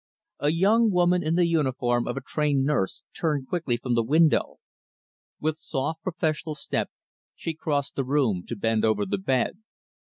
A 0.39 0.49
young 0.49 0.89
woman 0.89 1.21
in 1.21 1.35
the 1.35 1.45
uniform 1.45 2.07
of 2.07 2.17
a 2.17 2.21
trained 2.25 2.65
nurse 2.65 3.03
turned 3.15 3.47
quickly 3.47 3.77
from 3.77 3.93
the 3.93 4.01
window. 4.01 4.57
With 5.39 5.59
soft, 5.59 6.01
professional 6.01 6.55
step, 6.55 6.89
she 7.35 7.53
crossed 7.53 7.93
the 7.95 8.03
room 8.03 8.43
to 8.47 8.55
bend 8.55 8.83
over 8.83 9.05
the 9.05 9.19
bed. 9.19 9.59